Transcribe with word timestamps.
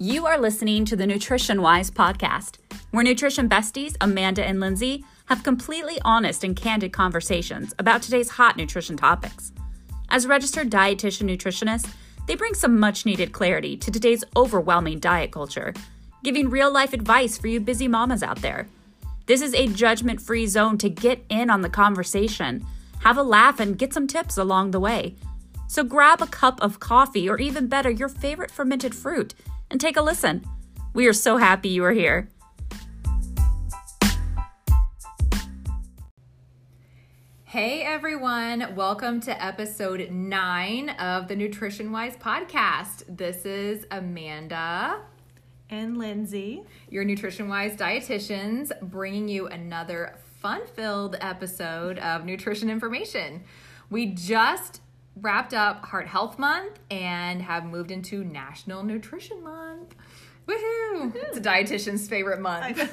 You 0.00 0.26
are 0.26 0.38
listening 0.38 0.84
to 0.84 0.94
the 0.94 1.08
Nutrition 1.08 1.60
Wise 1.60 1.90
podcast, 1.90 2.58
where 2.92 3.02
nutrition 3.02 3.48
besties 3.48 3.96
Amanda 4.00 4.44
and 4.44 4.60
Lindsay 4.60 5.04
have 5.26 5.42
completely 5.42 5.98
honest 6.04 6.44
and 6.44 6.54
candid 6.54 6.92
conversations 6.92 7.74
about 7.80 8.00
today's 8.00 8.30
hot 8.30 8.56
nutrition 8.56 8.96
topics. 8.96 9.50
As 10.08 10.28
registered 10.28 10.70
dietitian 10.70 11.28
nutritionists, 11.28 11.92
they 12.28 12.36
bring 12.36 12.54
some 12.54 12.78
much 12.78 13.06
needed 13.06 13.32
clarity 13.32 13.76
to 13.76 13.90
today's 13.90 14.22
overwhelming 14.36 15.00
diet 15.00 15.32
culture, 15.32 15.74
giving 16.22 16.48
real 16.48 16.70
life 16.70 16.92
advice 16.92 17.36
for 17.36 17.48
you 17.48 17.58
busy 17.58 17.88
mamas 17.88 18.22
out 18.22 18.40
there. 18.40 18.68
This 19.26 19.42
is 19.42 19.52
a 19.52 19.66
judgment 19.66 20.20
free 20.20 20.46
zone 20.46 20.78
to 20.78 20.88
get 20.88 21.24
in 21.28 21.50
on 21.50 21.62
the 21.62 21.68
conversation, 21.68 22.64
have 23.00 23.18
a 23.18 23.22
laugh, 23.24 23.58
and 23.58 23.76
get 23.76 23.92
some 23.92 24.06
tips 24.06 24.38
along 24.38 24.70
the 24.70 24.78
way. 24.78 25.16
So 25.70 25.84
grab 25.84 26.22
a 26.22 26.26
cup 26.26 26.62
of 26.62 26.80
coffee 26.80 27.28
or 27.28 27.38
even 27.38 27.66
better, 27.66 27.90
your 27.90 28.08
favorite 28.08 28.50
fermented 28.50 28.94
fruit 28.94 29.34
and 29.70 29.78
take 29.78 29.98
a 29.98 30.02
listen. 30.02 30.42
We 30.94 31.06
are 31.06 31.12
so 31.12 31.36
happy 31.36 31.68
you 31.68 31.84
are 31.84 31.92
here. 31.92 32.30
Hey 37.44 37.82
everyone, 37.82 38.74
welcome 38.74 39.20
to 39.20 39.44
episode 39.44 40.10
nine 40.10 40.88
of 40.88 41.28
the 41.28 41.36
Nutrition 41.36 41.92
Wise 41.92 42.16
podcast. 42.16 43.04
This 43.06 43.44
is 43.44 43.84
Amanda 43.90 45.02
and 45.68 45.98
Lindsay, 45.98 46.62
your 46.88 47.04
Nutrition 47.04 47.46
Wise 47.46 47.76
dietitians, 47.76 48.72
bringing 48.80 49.28
you 49.28 49.48
another 49.48 50.16
fun 50.40 50.66
filled 50.66 51.16
episode 51.20 51.98
of 51.98 52.24
nutrition 52.24 52.70
information. 52.70 53.44
We 53.90 54.06
just 54.06 54.80
wrapped 55.20 55.54
up 55.54 55.84
Heart 55.86 56.06
Health 56.06 56.38
Month 56.38 56.78
and 56.90 57.42
have 57.42 57.64
moved 57.64 57.90
into 57.90 58.24
National 58.24 58.82
Nutrition 58.82 59.42
Month. 59.42 59.94
Woohoo! 60.46 61.14
It's 61.14 61.36
a 61.36 61.40
dietitian's 61.40 62.08
favorite 62.08 62.40
month. 62.40 62.78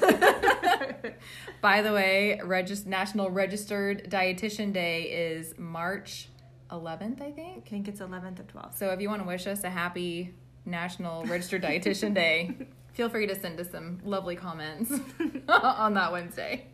By 1.62 1.80
the 1.80 1.92
way, 1.92 2.38
Regis- 2.44 2.84
National 2.84 3.30
Registered 3.30 4.10
Dietitian 4.10 4.74
Day 4.74 5.04
is 5.04 5.54
March 5.56 6.28
11th, 6.70 7.22
I 7.22 7.32
think. 7.32 7.64
I 7.66 7.70
think 7.70 7.88
it's 7.88 8.00
11th 8.00 8.40
or 8.40 8.44
12th. 8.44 8.76
So 8.76 8.90
if 8.90 9.00
you 9.00 9.08
want 9.08 9.22
to 9.22 9.28
wish 9.28 9.46
us 9.46 9.64
a 9.64 9.70
happy 9.70 10.34
National 10.66 11.24
Registered 11.24 11.62
Dietitian 11.62 12.12
Day, 12.12 12.54
feel 12.92 13.08
free 13.08 13.26
to 13.26 13.34
send 13.34 13.58
us 13.58 13.70
some 13.70 14.00
lovely 14.04 14.36
comments 14.36 14.92
on 15.48 15.94
that 15.94 16.12
Wednesday. 16.12 16.66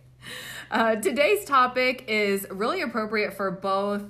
Uh, 0.71 0.97
today's 0.97 1.45
topic 1.45 2.05
is 2.09 2.47
really 2.51 2.81
appropriate 2.81 3.35
for 3.35 3.51
both 3.53 4.05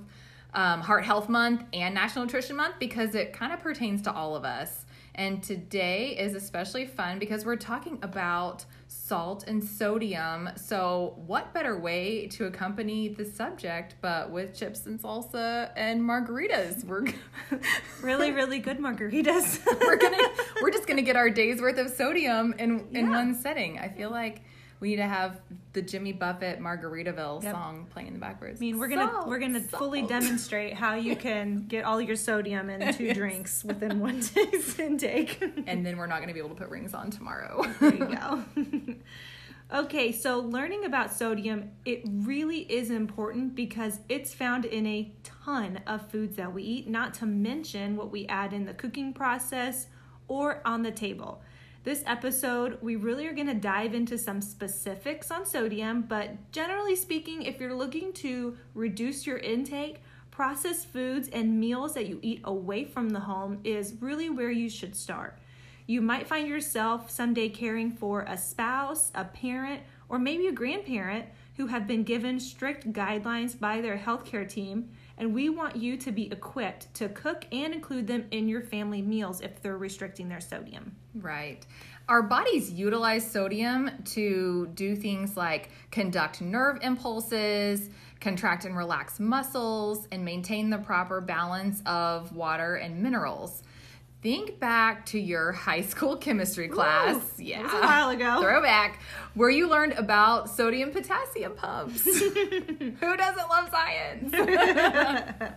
um, 0.55 0.81
Heart 0.81 1.05
Health 1.05 1.29
Month 1.29 1.65
and 1.73 1.95
National 1.95 2.25
Nutrition 2.25 2.57
Month 2.57 2.77
because 2.79 3.15
it 3.15 3.33
kind 3.33 3.53
of 3.53 3.61
pertains 3.61 4.03
to 4.03 4.13
all 4.13 4.37
of 4.37 4.45
us. 4.45 4.87
And 5.15 5.43
today 5.43 6.17
is 6.19 6.35
especially 6.35 6.87
fun 6.87 7.19
because 7.19 7.45
we're 7.45 7.57
talking 7.57 7.99
about 8.03 8.65
salt 8.87 9.45
and 9.47 9.63
sodium. 9.63 10.49
So, 10.57 11.15
what 11.27 11.53
better 11.53 11.79
way 11.79 12.29
to 12.29 12.47
accompany 12.47 13.09
the 13.09 13.27
subject 13.27 13.97
but 14.01 14.31
with 14.31 14.55
chips 14.55 14.87
and 14.87 14.99
salsa 14.99 15.71
and 15.77 16.01
margaritas? 16.01 16.85
We're 16.85 17.09
really, 18.03 18.33
really 18.33 18.59
good 18.59 18.79
margaritas. 18.79 19.61
we're 19.81 19.97
gonna 19.97 20.29
we're 20.63 20.71
just 20.71 20.87
gonna 20.87 21.03
get 21.03 21.17
our 21.17 21.29
day's 21.29 21.61
worth 21.61 21.77
of 21.77 21.91
sodium 21.91 22.55
in 22.59 22.87
in 22.93 23.07
yeah. 23.07 23.11
one 23.11 23.35
setting. 23.35 23.79
I 23.79 23.89
feel 23.89 24.11
like 24.11 24.43
we 24.83 24.89
need 24.89 24.97
to 24.97 25.07
have 25.07 25.41
the 25.75 25.81
Jimmy 25.81 26.13
Buffett 26.13 26.59
Margaritaville 26.59 27.45
yep. 27.45 27.55
song 27.55 27.87
playing 27.91 28.09
in 28.09 28.15
the 28.15 28.19
backwards. 28.19 28.61
I 28.61 28.63
mean, 28.63 28.81
we're 28.81 28.89
gonna 28.89 29.23
we're 29.29 29.39
gonna 29.39 29.61
fully 29.61 30.03
demonstrate 30.03 30.75
how 30.75 30.97
you 30.97 31.15
can 31.15 31.67
get 31.69 31.85
all 31.85 32.01
your 32.01 32.17
sodium 32.17 32.69
in 32.69 32.93
two 32.93 33.05
yes. 33.07 33.17
drinks 33.17 33.65
within 33.65 34.01
one 34.01 34.19
day's 34.35 34.77
intake. 34.81 35.41
and 35.69 35.87
then 35.87 35.97
we're 35.97 36.09
not 36.09 36.19
gonna 36.19 36.33
be 36.33 36.41
able 36.41 36.49
to 36.49 36.57
put 36.57 36.69
rings 36.69 36.95
on 36.95 37.13
tomorrow. 37.13 37.65
there 37.79 37.95
you 37.95 38.07
go. 38.17 38.45
okay, 39.85 40.11
so 40.11 40.41
learning 40.41 40.85
about 40.85 41.13
sodium, 41.13 41.71
it 41.85 42.03
really 42.05 42.63
is 42.63 42.91
important 42.91 43.55
because 43.55 44.01
it's 44.09 44.35
found 44.35 44.65
in 44.65 44.85
a 44.85 45.13
ton 45.23 45.79
of 45.87 46.11
foods 46.11 46.35
that 46.35 46.53
we 46.53 46.65
eat, 46.65 46.89
not 46.89 47.15
to 47.15 47.27
mention 47.27 47.95
what 47.95 48.11
we 48.11 48.27
add 48.27 48.53
in 48.53 48.65
the 48.65 48.75
cooking 48.75 49.13
process 49.13 49.87
or 50.27 50.61
on 50.65 50.83
the 50.83 50.91
table. 50.91 51.41
This 51.85 52.05
episode, 52.07 52.79
we 52.81 52.95
really 52.95 53.27
are 53.27 53.33
going 53.33 53.49
to 53.49 53.55
dive 53.55 53.93
into 53.93 54.17
some 54.17 54.41
specifics 54.41 55.33
on 55.33 55.45
sodium, 55.45 56.03
but 56.03 56.53
generally 56.53 56.95
speaking, 56.95 57.43
if 57.43 57.59
you're 57.59 57.75
looking 57.75 58.13
to 58.15 58.57
reduce 58.73 59.27
your 59.27 59.39
intake, 59.39 60.01
processed 60.31 60.87
foods 60.87 61.29
and 61.33 61.59
meals 61.59 61.95
that 61.95 62.07
you 62.07 62.21
eat 62.23 62.41
away 62.45 62.85
from 62.85 63.11
the 63.11 63.19
home 63.19 63.59
is 63.65 63.95
really 64.01 64.31
where 64.31 64.53
you 64.53 64.71
should 64.71 64.95
start. 64.95 65.41
You 65.89 66.01
might 66.01 66.29
find 66.29 66.47
yourself 66.47 67.11
someday 67.11 67.49
caring 67.49 67.91
for 67.91 68.21
a 68.29 68.39
spouse, 68.39 69.11
a 69.17 69.25
parent, 69.25 69.83
or 70.09 70.21
maybe 70.21 70.47
a 70.47 70.53
grandparent 70.53 71.27
who 71.57 71.67
have 71.67 71.89
been 71.89 72.05
given 72.05 72.39
strict 72.39 72.93
guidelines 72.93 73.59
by 73.59 73.81
their 73.81 73.99
healthcare 73.99 74.49
team 74.49 74.89
and 75.23 75.33
we 75.33 75.49
want 75.49 75.77
you 75.77 75.97
to 75.97 76.11
be 76.11 76.25
equipped 76.33 76.93
to 76.95 77.09
cook 77.09 77.47
and 77.53 77.73
include 77.73 78.09
them 78.09 78.27
in 78.33 78.49
your 78.49 78.61
family 78.61 79.01
meals 79.01 79.41
if 79.41 79.63
they're 79.63 79.79
restricting 79.79 80.29
their 80.29 80.41
sodium. 80.41 80.97
Right. 81.15 81.65
Our 82.09 82.25
bodies 82.25 82.73
utilize 82.73 83.31
sodium 83.31 83.89
to 84.07 84.67
do 84.75 84.97
things 84.97 85.37
like 85.37 85.71
conduct 85.93 86.41
nerve 86.41 86.81
impulses, 86.83 87.89
contract 88.19 88.65
and 88.65 88.77
relax 88.77 89.21
muscles, 89.21 90.09
and 90.11 90.25
maintain 90.25 90.71
the 90.71 90.79
proper 90.79 91.21
balance 91.21 91.83
of 91.87 92.35
water 92.35 92.75
and 92.75 93.01
minerals. 93.01 93.63
Think 94.23 94.61
back 94.61 95.05
to 95.07 95.19
your 95.19 95.51
high 95.51 95.81
school 95.81 96.17
chemistry 96.17 96.69
class. 96.69 97.17
Ooh, 97.17 97.43
yeah. 97.43 97.63
a 97.63 97.81
while 97.81 98.11
ago. 98.11 98.41
Throwback. 98.41 99.01
Where 99.35 99.51
you 99.51 99.69
learned 99.69 99.95
about 99.95 100.49
sodium 100.49 100.93
potassium 100.93 101.55
pumps. 101.57 102.05
Who 102.05 103.17
doesn't 103.17 103.49
love 103.49 103.69
science? 103.73 104.33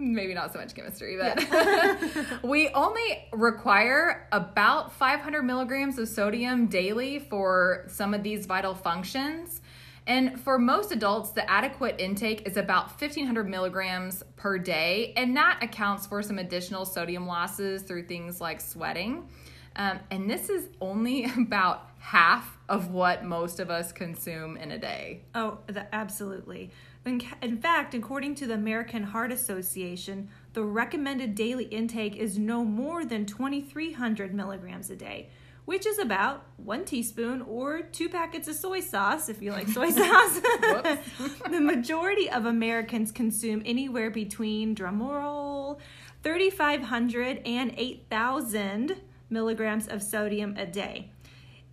Maybe 0.00 0.34
not 0.34 0.52
so 0.52 0.58
much 0.58 0.74
chemistry, 0.74 1.16
but 1.16 1.40
yeah. 1.40 2.24
we 2.42 2.70
only 2.70 3.28
require 3.32 4.26
about 4.32 4.92
500 4.94 5.42
milligrams 5.44 5.96
of 5.98 6.08
sodium 6.08 6.66
daily 6.66 7.20
for 7.20 7.84
some 7.86 8.14
of 8.14 8.24
these 8.24 8.46
vital 8.46 8.74
functions. 8.74 9.60
And 10.08 10.40
for 10.40 10.58
most 10.58 10.90
adults, 10.90 11.32
the 11.32 11.48
adequate 11.48 11.96
intake 11.98 12.48
is 12.48 12.56
about 12.56 12.88
1500 12.98 13.46
milligrams 13.46 14.24
per 14.36 14.56
day, 14.56 15.12
and 15.18 15.36
that 15.36 15.58
accounts 15.62 16.06
for 16.06 16.22
some 16.22 16.38
additional 16.38 16.86
sodium 16.86 17.26
losses 17.26 17.82
through 17.82 18.06
things 18.06 18.40
like 18.40 18.62
sweating. 18.62 19.28
Um, 19.76 20.00
and 20.10 20.28
this 20.28 20.48
is 20.48 20.68
only 20.80 21.24
about 21.36 21.90
half 21.98 22.56
of 22.70 22.90
what 22.90 23.24
most 23.24 23.60
of 23.60 23.70
us 23.70 23.92
consume 23.92 24.56
in 24.56 24.70
a 24.70 24.78
day. 24.78 25.24
Oh, 25.34 25.58
the, 25.66 25.94
absolutely. 25.94 26.70
In, 27.04 27.20
in 27.42 27.58
fact, 27.58 27.94
according 27.94 28.34
to 28.36 28.46
the 28.46 28.54
American 28.54 29.02
Heart 29.02 29.30
Association, 29.30 30.30
the 30.54 30.62
recommended 30.62 31.34
daily 31.34 31.64
intake 31.64 32.16
is 32.16 32.38
no 32.38 32.64
more 32.64 33.04
than 33.04 33.26
2300 33.26 34.32
milligrams 34.32 34.88
a 34.88 34.96
day 34.96 35.28
which 35.68 35.84
is 35.84 35.98
about 35.98 36.46
one 36.56 36.82
teaspoon 36.82 37.42
or 37.42 37.82
two 37.82 38.08
packets 38.08 38.48
of 38.48 38.54
soy 38.54 38.80
sauce 38.80 39.28
if 39.28 39.42
you 39.42 39.52
like 39.52 39.68
soy 39.68 39.90
sauce. 40.00 40.40
the 41.50 41.60
majority 41.60 42.30
of 42.30 42.46
Americans 42.46 43.12
consume 43.12 43.60
anywhere 43.66 44.10
between, 44.10 44.74
drumroll, 44.74 45.78
3,500 46.22 47.42
and 47.44 47.74
8,000 47.76 48.96
milligrams 49.28 49.86
of 49.88 50.02
sodium 50.02 50.56
a 50.56 50.64
day. 50.64 51.10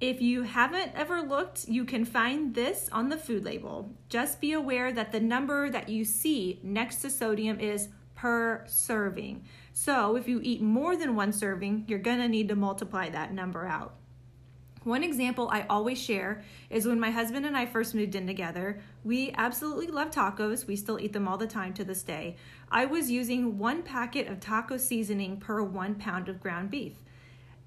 If 0.02 0.22
you 0.22 0.44
haven't 0.44 0.92
ever 0.94 1.22
looked, 1.22 1.70
you 1.70 1.86
can 1.86 2.04
find 2.04 2.54
this 2.54 2.90
on 2.92 3.08
the 3.08 3.16
food 3.16 3.46
label. 3.46 3.94
Just 4.10 4.42
be 4.42 4.52
aware 4.52 4.92
that 4.92 5.14
the 5.14 5.22
number 5.22 5.70
that 5.70 5.88
you 5.88 6.04
see 6.04 6.60
next 6.62 6.98
to 6.98 7.10
sodium 7.10 7.62
is 7.62 7.88
per 8.16 8.64
serving. 8.66 9.44
So 9.74 10.16
if 10.16 10.28
you 10.28 10.40
eat 10.42 10.62
more 10.62 10.96
than 10.96 11.16
one 11.16 11.32
serving, 11.32 11.86
you're 11.88 12.00
gonna 12.00 12.28
need 12.28 12.48
to 12.50 12.56
multiply 12.56 13.10
that 13.10 13.34
number 13.34 13.68
out. 13.68 13.96
One 14.86 15.04
example 15.04 15.50
I 15.52 15.66
always 15.68 16.00
share 16.00 16.44
is 16.70 16.86
when 16.86 17.00
my 17.00 17.10
husband 17.10 17.46
and 17.48 17.58
I 17.58 17.66
first 17.66 17.96
moved 17.96 18.14
in 18.14 18.28
together. 18.28 18.80
We 19.04 19.34
absolutely 19.36 19.88
love 19.88 20.12
tacos. 20.12 20.68
We 20.68 20.76
still 20.76 21.00
eat 21.00 21.12
them 21.12 21.28
all 21.28 21.38
the 21.38 21.48
time 21.48 21.74
to 21.74 21.84
this 21.84 22.04
day. 22.04 22.36
I 22.72 22.86
was 22.86 23.10
using 23.10 23.58
one 23.58 23.82
packet 23.82 24.28
of 24.28 24.40
taco 24.40 24.78
seasoning 24.78 25.38
per 25.38 25.64
one 25.64 25.96
pound 25.96 26.30
of 26.30 26.40
ground 26.40 26.70
beef. 26.70 26.94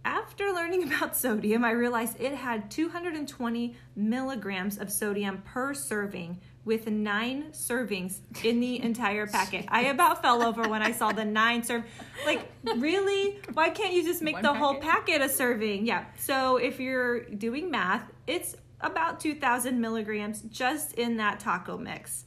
After 0.09 0.53
learning 0.55 0.85
about 0.93 1.17
sodium, 1.17 1.65
I 1.65 1.73
realized 1.73 2.19
it 2.19 2.33
had 2.35 2.71
220 2.71 3.77
milligrams 3.95 4.79
of 4.79 4.91
sodium 4.91 5.43
per 5.45 5.75
serving, 5.75 6.41
with 6.65 6.87
nine 6.87 7.45
servings 7.53 8.21
in 8.43 8.61
the 8.61 8.83
entire 8.83 9.27
packet. 9.27 9.67
I 9.69 9.83
about 9.85 10.23
fell 10.23 10.43
over 10.43 10.67
when 10.67 10.83
I 10.83 10.93
saw 10.93 11.13
the 11.13 11.25
nine 11.43 11.63
serve. 11.63 11.85
Like, 12.25 12.41
really? 12.77 13.39
Why 13.53 13.69
can't 13.69 13.93
you 13.93 14.03
just 14.03 14.23
make 14.23 14.35
One 14.35 14.43
the 14.43 14.49
packet? 14.49 14.63
whole 14.63 14.75
packet 14.77 15.23
a 15.23 15.29
serving? 15.29 15.87
Yeah. 15.87 16.07
So 16.17 16.57
if 16.57 16.81
you're 16.81 17.25
doing 17.25 17.71
math, 17.71 18.11
it's 18.27 18.57
about 18.81 19.21
2,000 19.21 19.79
milligrams 19.79 20.41
just 20.43 20.95
in 20.95 21.19
that 21.19 21.39
taco 21.41 21.77
mix. 21.77 22.25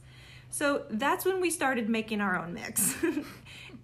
So 0.50 0.84
that's 0.90 1.24
when 1.24 1.40
we 1.40 1.50
started 1.50 1.88
making 1.88 2.20
our 2.20 2.38
own 2.38 2.52
mix. 2.54 2.94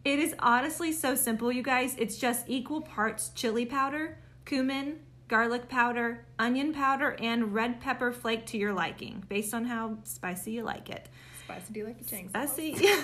It 0.04 0.18
is 0.18 0.34
honestly 0.38 0.92
so 0.92 1.14
simple, 1.14 1.52
you 1.52 1.62
guys. 1.62 1.94
It's 1.98 2.16
just 2.16 2.44
equal 2.48 2.80
parts 2.80 3.30
chili 3.34 3.66
powder, 3.66 4.18
cumin, 4.44 5.00
garlic 5.28 5.68
powder, 5.68 6.24
onion 6.38 6.72
powder, 6.72 7.16
and 7.20 7.52
red 7.54 7.80
pepper 7.80 8.12
flake 8.12 8.46
to 8.46 8.58
your 8.58 8.72
liking, 8.72 9.24
based 9.28 9.52
on 9.52 9.64
how 9.64 9.98
spicy 10.04 10.52
you 10.52 10.62
like 10.62 10.88
it. 10.88 11.08
Spicy, 11.44 11.72
do 11.72 11.80
you 11.80 11.86
like 11.86 11.98
the 11.98 12.04
ching? 12.04 12.28
Spicy. 12.28 12.76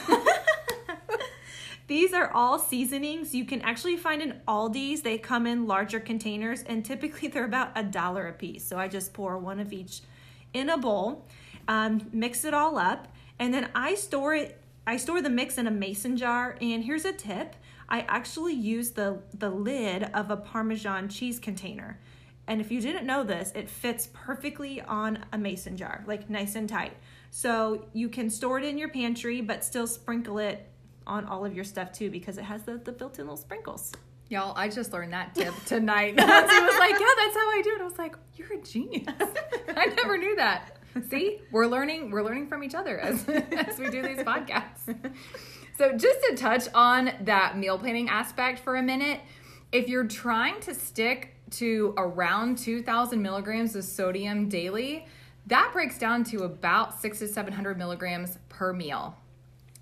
These 1.87 2.15
are 2.15 2.33
all 2.33 2.59
seasonings 2.59 3.35
you 3.35 3.45
can 3.45 3.61
actually 3.61 3.99
find 3.99 4.23
in 4.23 4.41
Aldi's. 4.49 5.03
They 5.03 5.19
come 5.19 5.47
in 5.47 5.67
larger 5.67 6.01
containers 6.01 6.63
and 6.63 6.85
typically 6.85 7.29
they're 7.33 7.45
about 7.45 7.73
a 7.77 7.83
dollar 7.83 8.27
a 8.29 8.33
piece. 8.33 8.65
So 8.65 8.79
I 8.79 8.89
just 8.89 9.13
pour 9.13 9.39
one 9.39 9.61
of 9.61 9.73
each 9.73 10.01
in 10.55 10.71
a 10.71 10.79
bowl, 10.79 11.27
um, 11.69 12.09
mix 12.13 12.45
it 12.45 12.55
all 12.55 12.79
up, 12.79 13.09
and 13.39 13.53
then 13.53 13.69
I 13.75 13.97
store 13.97 14.35
it. 14.35 14.61
I 14.87 14.97
store 14.97 15.23
the 15.23 15.31
mix 15.31 15.59
in 15.59 15.67
a 15.67 15.71
mason 15.71 16.17
jar. 16.17 16.57
And 16.61 16.85
here's 16.85 17.05
a 17.05 17.13
tip: 17.13 17.57
I 17.89 18.01
actually 18.03 18.55
use 18.55 18.91
the 18.91 19.21
the 19.33 19.51
lid 19.51 20.05
of 20.15 20.31
a 20.31 20.37
Parmesan 20.37 21.09
cheese 21.09 21.39
container. 21.39 21.99
And 22.47 22.61
if 22.61 22.71
you 22.71 22.81
didn't 22.81 23.07
know 23.07 23.25
this, 23.25 23.53
it 23.55 23.71
fits 23.71 24.09
perfectly 24.13 24.83
on 24.83 25.25
a 25.33 25.39
mason 25.39 25.77
jar, 25.77 26.05
like 26.07 26.29
nice 26.29 26.57
and 26.57 26.69
tight. 26.69 26.93
So 27.31 27.87
you 27.93 28.09
can 28.09 28.29
store 28.29 28.59
it 28.59 28.65
in 28.65 28.77
your 28.77 28.91
pantry, 28.91 29.41
but 29.41 29.65
still 29.65 29.87
sprinkle 29.87 30.39
it 30.39 30.69
on 31.07 31.25
all 31.25 31.45
of 31.45 31.55
your 31.55 31.65
stuff 31.65 31.93
too, 31.93 32.11
because 32.11 32.39
it 32.39 32.45
has 32.45 32.63
the, 32.63 32.77
the 32.77 32.93
built 32.93 33.19
in 33.19 33.25
little 33.25 33.37
sprinkles. 33.37 33.93
Y'all, 34.29 34.55
I 34.57 34.69
just 34.69 34.93
learned 34.93 35.13
that 35.13 35.35
tip 35.35 35.55
tonight. 35.67 36.15
Nancy 36.17 36.61
was 36.61 36.79
like, 36.79 36.93
"Yeah, 36.93 37.15
that's 37.17 37.35
how 37.35 37.51
I 37.51 37.61
do 37.63 37.75
it." 37.77 37.81
I 37.81 37.85
was 37.85 37.99
like, 37.99 38.17
"You're 38.37 38.55
a 38.55 38.63
genius." 38.63 39.05
I 39.77 39.87
never 39.87 40.17
knew 40.17 40.37
that. 40.37 40.79
See, 41.11 41.41
we're 41.51 41.67
learning. 41.67 42.11
We're 42.11 42.23
learning 42.23 42.49
from 42.49 42.63
each 42.63 42.75
other 42.75 42.99
as 42.99 43.29
as 43.29 43.79
we 43.79 43.91
do 43.91 44.03
these 44.03 44.19
podcasts. 44.19 44.95
So, 45.77 45.93
just 45.97 46.21
to 46.29 46.37
touch 46.37 46.69
on 46.75 47.11
that 47.23 47.59
meal 47.59 47.79
planning 47.79 48.09
aspect 48.09 48.61
for 48.61 48.77
a 48.77 48.83
minute, 48.83 49.21
if 49.73 49.89
you're 49.89 50.07
trying 50.07 50.61
to 50.61 50.75
stick 50.75 51.35
to 51.51 51.95
around 51.97 52.59
2,000 52.59 53.21
milligrams 53.21 53.75
of 53.77 53.85
sodium 53.85 54.49
daily, 54.49 55.07
that 55.47 55.71
breaks 55.73 55.99
down 55.99 56.25
to 56.25 56.45
about 56.45 57.01
six 57.01 57.19
to 57.19 57.29
700 57.29 57.77
milligrams 57.77 58.39
per 58.49 58.73
meal. 58.73 59.17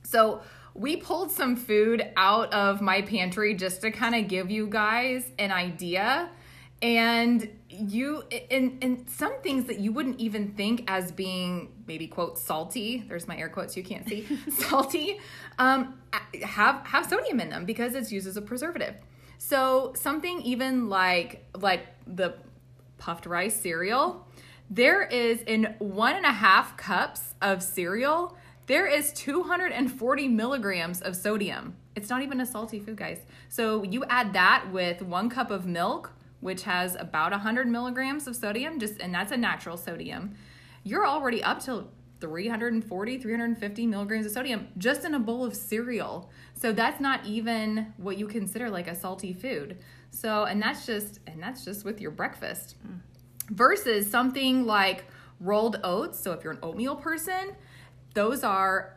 So 0.03 0.43
we 0.75 0.97
pulled 0.97 1.31
some 1.31 1.57
food 1.57 2.11
out 2.17 2.53
of 2.53 2.81
my 2.81 3.03
pantry 3.03 3.55
just 3.55 3.83
to 3.83 3.91
kind 3.91 4.15
of 4.15 4.29
give 4.29 4.51
you 4.51 4.67
guys 4.67 5.31
an 5.39 5.53
idea 5.53 6.31
and 6.83 7.49
you 7.69 8.23
and, 8.51 8.79
and 8.83 9.09
some 9.09 9.41
things 9.43 9.67
that 9.67 9.79
you 9.79 9.93
wouldn't 9.93 10.19
even 10.19 10.53
think 10.53 10.85
as 10.89 11.13
being 11.13 11.73
maybe 11.87 12.07
quote 12.07 12.37
salty 12.37 13.05
there's 13.09 13.29
my 13.29 13.37
air 13.37 13.49
quotes 13.49 13.77
you 13.77 13.85
can't 13.85 14.07
see 14.09 14.27
salty 14.51 15.21
um, 15.59 15.95
have 16.43 16.85
have 16.85 17.07
sodium 17.07 17.41
in 17.41 17.49
them 17.49 17.65
because 17.65 17.95
it's 17.95 18.11
used 18.11 18.27
as 18.27 18.37
a 18.37 18.43
preservative 18.43 18.97
so 19.39 19.93
something 19.97 20.41
even 20.43 20.89
like 20.89 21.45
like 21.57 21.87
the 22.07 22.35
puffed 22.99 23.27
rice 23.27 23.55
cereal 23.55 24.27
there 24.69 25.03
is 25.03 25.41
in 25.43 25.75
one 25.79 26.17
and 26.17 26.27
a 26.27 26.33
half 26.33 26.77
cups 26.77 27.35
of 27.41 27.63
cereal 27.63 28.37
there 28.67 28.87
is 28.87 29.13
240 29.13 30.29
milligrams 30.29 31.01
of 31.01 31.17
sodium. 31.17 31.77
It's 31.97 32.09
not 32.09 32.23
even 32.23 32.41
a 32.41 32.47
salty 32.47 32.79
food, 32.79 32.97
guys. 32.97 33.19
So 33.49 33.83
you 33.83 34.05
add 34.05 34.33
that 34.35 34.71
with 34.73 35.03
one 35.03 35.29
cup 35.29 35.51
of 35.51 35.67
milk, 35.67 36.13
which 36.43 36.65
has 36.65 36.97
about 36.97 37.31
100 37.31 37.69
milligrams 37.69 38.27
of 38.27 38.37
sodium, 38.37 38.79
just 38.79 39.01
and 39.01 39.15
that's 39.15 39.33
a 39.33 39.37
natural 39.37 39.77
sodium. 39.77 40.35
You're 40.85 41.07
already 41.07 41.43
up 41.43 41.61
to 41.65 41.87
340, 42.21 43.19
350 43.19 43.87
milligrams 43.87 44.27
of 44.27 44.33
sodium 44.33 44.69
just 44.77 45.05
in 45.05 45.15
a 45.15 45.19
bowl 45.19 45.45
of 45.45 45.55
cereal. 45.55 46.31
So 46.55 46.73
that's 46.73 47.01
not 47.01 47.25
even 47.25 47.95
what 47.97 48.19
you 48.19 48.27
consider 48.27 48.69
like 48.69 48.89
a 48.89 48.95
salty 48.95 49.33
food. 49.33 49.79
So 50.11 50.45
and 50.45 50.61
that's 50.61 50.85
just 50.85 51.21
and 51.27 51.41
that's 51.41 51.65
just 51.65 51.85
with 51.85 52.01
your 52.01 52.11
breakfast. 52.11 52.75
Mm. 52.87 52.99
Versus 53.51 54.11
something 54.11 54.67
like 54.67 55.05
rolled 55.39 55.79
oats. 55.85 56.19
So 56.19 56.33
if 56.33 56.43
you're 56.43 56.55
an 56.55 56.61
oatmeal 56.63 56.97
person, 56.97 57.55
those 58.15 58.43
are 58.43 58.97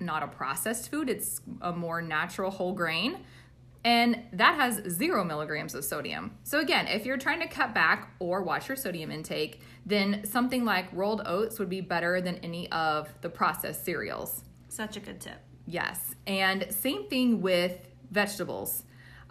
not 0.00 0.22
a 0.22 0.28
processed 0.28 0.90
food, 0.90 1.08
it's 1.08 1.40
a 1.60 1.72
more 1.72 2.00
natural 2.02 2.50
whole 2.50 2.72
grain. 2.72 3.18
And 3.86 4.24
that 4.32 4.56
has 4.56 4.82
zero 4.88 5.22
milligrams 5.22 5.72
of 5.76 5.84
sodium. 5.84 6.32
So, 6.42 6.58
again, 6.58 6.88
if 6.88 7.06
you're 7.06 7.16
trying 7.16 7.38
to 7.38 7.46
cut 7.46 7.72
back 7.72 8.16
or 8.18 8.42
watch 8.42 8.66
your 8.66 8.76
sodium 8.76 9.12
intake, 9.12 9.60
then 9.86 10.24
something 10.24 10.64
like 10.64 10.86
rolled 10.92 11.22
oats 11.24 11.60
would 11.60 11.68
be 11.68 11.80
better 11.80 12.20
than 12.20 12.34
any 12.38 12.70
of 12.72 13.08
the 13.20 13.28
processed 13.28 13.84
cereals. 13.84 14.42
Such 14.68 14.96
a 14.96 15.00
good 15.00 15.20
tip. 15.20 15.38
Yes. 15.66 16.16
And 16.26 16.66
same 16.70 17.08
thing 17.08 17.40
with 17.40 17.78
vegetables. 18.10 18.82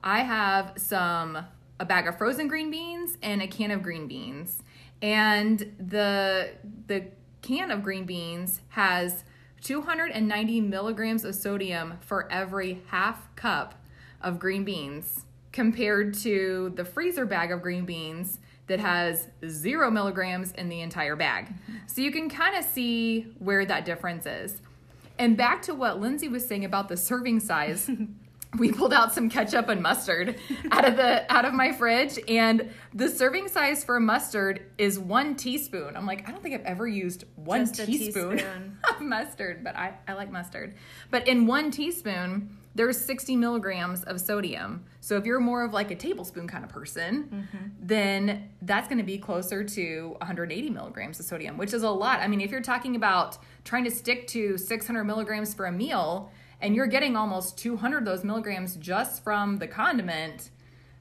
I 0.01 0.19
have 0.19 0.71
some, 0.77 1.37
a 1.81 1.85
bag 1.85 2.07
of 2.07 2.17
frozen 2.17 2.47
green 2.47 2.71
beans 2.71 3.17
and 3.21 3.41
a 3.41 3.47
can 3.47 3.71
of 3.71 3.83
green 3.83 4.07
beans. 4.07 4.63
And 5.01 5.75
the, 5.85 6.51
the 6.87 7.07
can 7.41 7.71
of 7.71 7.83
green 7.83 8.05
beans 8.05 8.61
has 8.69 9.25
290 9.63 10.61
milligrams 10.61 11.25
of 11.25 11.35
sodium 11.35 11.95
for 11.99 12.31
every 12.31 12.81
half 12.87 13.35
cup 13.35 13.81
of 14.25 14.39
green 14.39 14.65
beans 14.65 15.25
compared 15.53 16.13
to 16.13 16.73
the 16.75 16.83
freezer 16.83 17.25
bag 17.25 17.51
of 17.51 17.61
green 17.61 17.85
beans 17.85 18.39
that 18.67 18.79
has 18.79 19.29
zero 19.47 19.89
milligrams 19.89 20.51
in 20.53 20.67
the 20.67 20.81
entire 20.81 21.15
bag. 21.15 21.53
So 21.85 22.01
you 22.01 22.11
can 22.11 22.29
kind 22.29 22.57
of 22.57 22.65
see 22.65 23.33
where 23.39 23.65
that 23.65 23.85
difference 23.85 24.25
is. 24.25 24.59
And 25.17 25.37
back 25.37 25.61
to 25.63 25.73
what 25.73 26.01
Lindsay 26.01 26.27
was 26.27 26.45
saying 26.45 26.65
about 26.65 26.89
the 26.89 26.97
serving 26.97 27.39
size. 27.39 27.89
we 28.57 28.71
pulled 28.71 28.93
out 28.93 29.13
some 29.13 29.29
ketchup 29.29 29.69
and 29.69 29.81
mustard 29.81 30.39
out 30.71 30.87
of 30.87 30.95
the 30.95 31.31
out 31.31 31.43
of 31.45 31.53
my 31.53 31.71
fridge 31.73 32.17
and 32.27 32.69
the 32.93 33.09
serving 33.09 33.49
size 33.49 33.83
for 33.83 33.99
mustard 33.99 34.65
is 34.77 34.97
one 34.97 35.35
teaspoon 35.35 35.93
i'm 35.95 36.05
like 36.05 36.25
i 36.25 36.31
don't 36.31 36.41
think 36.41 36.55
i've 36.55 36.65
ever 36.65 36.87
used 36.87 37.25
one 37.35 37.65
teaspoon, 37.65 38.37
teaspoon, 38.37 38.77
of 38.89 39.01
mustard 39.01 39.61
but 39.61 39.75
I, 39.75 39.93
I 40.07 40.13
like 40.13 40.31
mustard 40.31 40.75
but 41.11 41.27
in 41.27 41.47
one 41.47 41.69
teaspoon 41.69 42.55
there's 42.75 42.97
60 42.97 43.35
milligrams 43.37 44.03
of 44.03 44.21
sodium 44.21 44.85
so 44.99 45.17
if 45.17 45.25
you're 45.25 45.39
more 45.39 45.63
of 45.63 45.73
like 45.73 45.91
a 45.91 45.95
tablespoon 45.95 46.47
kind 46.47 46.63
of 46.63 46.69
person 46.69 47.23
mm-hmm. 47.23 47.67
then 47.79 48.49
that's 48.61 48.87
going 48.87 48.97
to 48.97 49.03
be 49.03 49.17
closer 49.17 49.63
to 49.63 50.15
180 50.19 50.69
milligrams 50.69 51.19
of 51.19 51.25
sodium 51.25 51.57
which 51.57 51.73
is 51.73 51.83
a 51.83 51.89
lot 51.89 52.19
i 52.19 52.27
mean 52.27 52.41
if 52.41 52.51
you're 52.51 52.61
talking 52.61 52.95
about 52.95 53.37
trying 53.63 53.83
to 53.83 53.91
stick 53.91 54.27
to 54.27 54.57
600 54.57 55.03
milligrams 55.03 55.53
for 55.53 55.65
a 55.65 55.71
meal 55.71 56.31
and 56.61 56.75
you're 56.75 56.87
getting 56.87 57.15
almost 57.15 57.57
200 57.57 57.99
of 57.99 58.05
those 58.05 58.23
milligrams 58.23 58.75
just 58.77 59.23
from 59.23 59.57
the 59.57 59.67
condiment, 59.67 60.49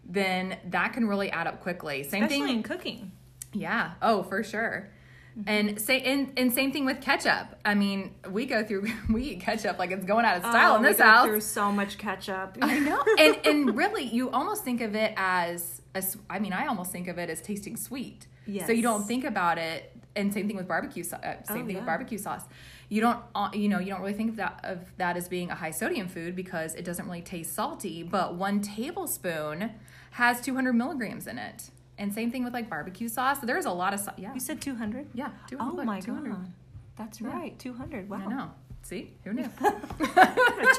then 0.05 0.59
that 0.67 0.93
can 0.93 1.07
really 1.07 1.31
add 1.31 1.47
up 1.47 1.61
quickly. 1.61 2.03
Same 2.03 2.25
Especially 2.25 2.47
thing 2.47 2.57
in 2.57 2.63
cooking. 2.63 3.13
Yeah. 3.53 3.93
Oh, 4.03 4.23
for 4.23 4.43
sure. 4.43 4.91
Mm-hmm. 5.39 5.49
And 5.49 5.81
say 5.81 6.01
and, 6.01 6.33
and 6.37 6.53
same 6.53 6.71
thing 6.71 6.85
with 6.85 7.01
ketchup. 7.01 7.59
I 7.65 7.75
mean, 7.75 8.15
we 8.31 8.47
go 8.47 8.63
through 8.63 8.87
we 9.11 9.23
eat 9.25 9.41
ketchup 9.41 9.79
like 9.79 9.91
it's 9.91 10.05
going 10.05 10.25
out 10.25 10.37
of 10.37 10.43
style 10.45 10.75
oh, 10.75 10.77
in 10.77 10.83
this 10.83 10.99
we 10.99 11.05
go 11.05 11.11
house. 11.11 11.27
Through 11.27 11.41
so 11.41 11.73
much 11.73 11.99
ketchup. 11.99 12.59
I 12.63 12.79
know. 12.81 13.03
and 13.19 13.37
and 13.45 13.77
really, 13.77 14.05
you 14.05 14.31
almost 14.31 14.65
think 14.65 14.81
of 14.81 14.95
it 14.95 15.13
as 15.17 15.83
as 15.95 16.17
I 16.31 16.39
mean, 16.39 16.53
I 16.53 16.67
almost 16.67 16.93
think 16.93 17.09
of 17.09 17.19
it 17.19 17.31
as 17.31 17.41
tasting 17.41 17.77
sweet. 17.77 18.27
Yes. 18.47 18.67
So 18.67 18.73
you 18.73 18.83
don't 18.83 19.05
think 19.05 19.25
about 19.25 19.59
it. 19.59 19.91
And 20.17 20.33
same 20.33 20.47
thing 20.47 20.57
with 20.57 20.69
barbecue. 20.69 21.03
Uh, 21.03 21.19
same 21.19 21.43
oh, 21.49 21.55
thing 21.55 21.71
yeah. 21.71 21.77
with 21.77 21.87
barbecue 21.87 22.19
sauce 22.19 22.45
you 22.89 23.01
don't 23.01 23.19
uh, 23.35 23.51
you 23.53 23.69
know 23.69 23.79
you 23.79 23.91
don't 23.91 24.01
really 24.01 24.13
think 24.13 24.31
of 24.31 24.37
that 24.37 24.61
of 24.63 24.97
that 24.99 25.17
as 25.17 25.29
being 25.29 25.51
a 25.51 25.55
high 25.55 25.71
sodium 25.71 26.09
food 26.09 26.37
because 26.37 26.75
it 26.75 26.85
doesn't 26.85 27.07
really 27.07 27.23
taste 27.23 27.55
salty 27.55 28.03
but 28.03 28.35
one 28.35 28.61
tablespoon 28.61 29.73
has 30.13 30.41
200 30.41 30.73
milligrams 30.73 31.27
in 31.27 31.39
it 31.39 31.71
and 31.99 32.13
same 32.13 32.31
thing 32.31 32.45
with 32.45 32.53
like 32.53 32.69
barbecue 32.69 33.09
sauce 33.09 33.39
there's 33.41 33.67
a 33.67 33.71
lot 33.71 33.95
of 33.95 34.01
yeah 34.17 34.33
you 34.35 34.41
said 34.41 34.61
200 34.61 35.09
yeah 35.15 35.31
200, 35.49 35.83
oh 35.83 35.85
my 35.85 36.01
200. 36.01 36.33
god 36.33 36.53
that's 36.97 37.21
yeah. 37.21 37.29
right 37.29 37.59
200 37.59 38.09
wow 38.09 38.23
i 38.25 38.27
know 38.27 38.51
See, 38.85 39.13
who 39.25 39.33
knew? 39.33 39.43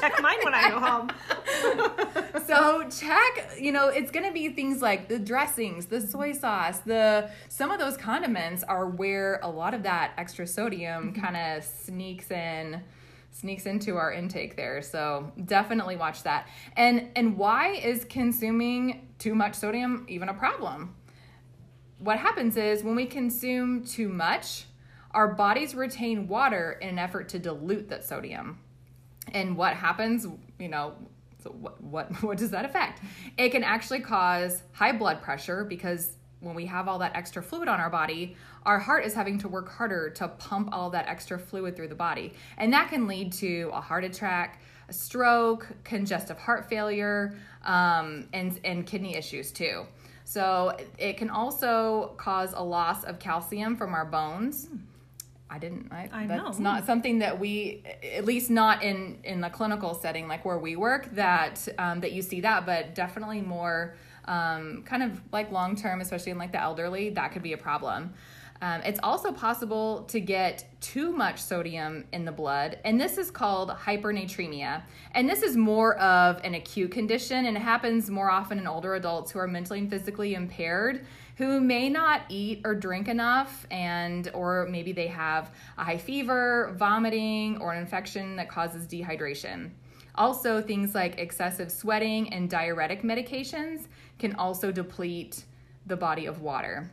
check 0.00 0.22
mine 0.22 0.38
when 0.44 0.54
I 0.54 0.70
go 0.70 0.78
home. 0.78 1.10
so 2.46 2.88
check, 2.88 3.58
you 3.60 3.72
know, 3.72 3.88
it's 3.88 4.12
gonna 4.12 4.30
be 4.30 4.48
things 4.50 4.80
like 4.80 5.08
the 5.08 5.18
dressings, 5.18 5.86
the 5.86 6.00
soy 6.00 6.32
sauce, 6.32 6.78
the 6.78 7.28
some 7.48 7.72
of 7.72 7.80
those 7.80 7.96
condiments 7.96 8.62
are 8.62 8.86
where 8.86 9.40
a 9.42 9.50
lot 9.50 9.74
of 9.74 9.82
that 9.82 10.12
extra 10.18 10.46
sodium 10.46 11.12
mm-hmm. 11.12 11.20
kind 11.20 11.36
of 11.36 11.64
sneaks 11.64 12.30
in 12.30 12.80
sneaks 13.32 13.66
into 13.66 13.96
our 13.96 14.12
intake 14.12 14.54
there. 14.54 14.82
So 14.82 15.32
definitely 15.44 15.96
watch 15.96 16.22
that. 16.22 16.46
And 16.76 17.08
and 17.16 17.36
why 17.36 17.72
is 17.72 18.04
consuming 18.04 19.08
too 19.18 19.34
much 19.34 19.54
sodium 19.54 20.06
even 20.08 20.28
a 20.28 20.34
problem? 20.34 20.94
What 21.98 22.18
happens 22.18 22.56
is 22.56 22.82
when 22.82 22.96
we 22.96 23.06
consume 23.06 23.84
too 23.84 24.08
much, 24.08 24.66
our 25.12 25.28
bodies 25.28 25.74
retain 25.74 26.28
water 26.28 26.78
in 26.80 26.90
an 26.90 26.98
effort 26.98 27.28
to 27.30 27.38
dilute 27.38 27.88
that 27.88 28.04
sodium. 28.04 28.58
And 29.32 29.56
what 29.56 29.74
happens, 29.74 30.26
you 30.58 30.68
know, 30.68 30.94
so 31.42 31.50
what, 31.50 31.82
what, 31.82 32.10
what 32.22 32.38
does 32.38 32.50
that 32.50 32.64
affect? 32.64 33.00
It 33.38 33.50
can 33.50 33.64
actually 33.64 34.00
cause 34.00 34.62
high 34.72 34.92
blood 34.92 35.22
pressure 35.22 35.64
because 35.64 36.16
when 36.40 36.54
we 36.54 36.66
have 36.66 36.86
all 36.86 36.98
that 36.98 37.16
extra 37.16 37.42
fluid 37.42 37.68
on 37.68 37.80
our 37.80 37.90
body, 37.90 38.36
our 38.64 38.78
heart 38.78 39.04
is 39.04 39.14
having 39.14 39.38
to 39.38 39.48
work 39.48 39.70
harder 39.70 40.10
to 40.10 40.28
pump 40.28 40.68
all 40.72 40.90
that 40.90 41.08
extra 41.08 41.38
fluid 41.38 41.76
through 41.76 41.88
the 41.88 41.94
body. 41.94 42.34
And 42.58 42.72
that 42.72 42.90
can 42.90 43.06
lead 43.06 43.32
to 43.34 43.70
a 43.72 43.80
heart 43.80 44.04
attack, 44.04 44.60
a 44.88 44.92
stroke, 44.92 45.66
congestive 45.82 46.38
heart 46.38 46.68
failure, 46.68 47.36
um, 47.64 48.28
and, 48.32 48.60
and 48.64 48.86
kidney 48.86 49.16
issues 49.16 49.50
too. 49.50 49.86
So 50.26 50.76
it 50.98 51.16
can 51.16 51.30
also 51.30 52.14
cause 52.16 52.52
a 52.52 52.62
loss 52.62 53.04
of 53.04 53.20
calcium 53.20 53.76
from 53.76 53.94
our 53.94 54.04
bones. 54.04 54.68
I 55.48 55.60
didn't. 55.60 55.92
I, 55.92 56.08
I 56.12 56.26
that's 56.26 56.58
know. 56.58 56.64
not 56.64 56.84
something 56.84 57.20
that 57.20 57.38
we, 57.38 57.84
at 58.02 58.24
least 58.24 58.50
not 58.50 58.82
in 58.82 59.18
in 59.22 59.40
the 59.40 59.48
clinical 59.48 59.94
setting 59.94 60.26
like 60.26 60.44
where 60.44 60.58
we 60.58 60.74
work, 60.74 61.14
that 61.14 61.68
um, 61.78 62.00
that 62.00 62.10
you 62.10 62.22
see 62.22 62.40
that, 62.40 62.66
but 62.66 62.96
definitely 62.96 63.40
more 63.40 63.94
um, 64.24 64.82
kind 64.84 65.04
of 65.04 65.20
like 65.30 65.52
long 65.52 65.76
term, 65.76 66.00
especially 66.00 66.32
in 66.32 66.38
like 66.38 66.50
the 66.50 66.60
elderly, 66.60 67.10
that 67.10 67.30
could 67.30 67.42
be 67.42 67.52
a 67.52 67.58
problem. 67.58 68.12
Um, 68.62 68.80
it's 68.82 69.00
also 69.02 69.32
possible 69.32 70.04
to 70.04 70.20
get 70.20 70.66
too 70.80 71.12
much 71.12 71.40
sodium 71.40 72.04
in 72.12 72.24
the 72.24 72.32
blood, 72.32 72.78
and 72.84 73.00
this 73.00 73.18
is 73.18 73.30
called 73.30 73.70
hypernatremia. 73.70 74.82
And 75.12 75.28
this 75.28 75.42
is 75.42 75.56
more 75.56 75.98
of 75.98 76.40
an 76.44 76.54
acute 76.54 76.90
condition, 76.90 77.46
and 77.46 77.56
it 77.56 77.60
happens 77.60 78.10
more 78.10 78.30
often 78.30 78.58
in 78.58 78.66
older 78.66 78.94
adults 78.94 79.30
who 79.30 79.38
are 79.38 79.48
mentally 79.48 79.80
and 79.80 79.90
physically 79.90 80.34
impaired 80.34 81.06
who 81.36 81.60
may 81.60 81.90
not 81.90 82.22
eat 82.30 82.62
or 82.64 82.74
drink 82.74 83.08
enough 83.08 83.66
and 83.70 84.30
or 84.32 84.66
maybe 84.70 84.92
they 84.92 85.06
have 85.06 85.50
a 85.76 85.84
high 85.84 85.98
fever 85.98 86.74
vomiting 86.78 87.58
or 87.58 87.72
an 87.72 87.78
infection 87.78 88.36
that 88.36 88.48
causes 88.48 88.86
dehydration 88.86 89.70
also 90.16 90.62
things 90.62 90.94
like 90.94 91.18
excessive 91.18 91.70
sweating 91.70 92.32
and 92.32 92.48
diuretic 92.48 93.02
medications 93.02 93.86
can 94.18 94.34
also 94.36 94.72
deplete 94.72 95.44
the 95.86 95.96
body 95.96 96.26
of 96.26 96.40
water 96.40 96.90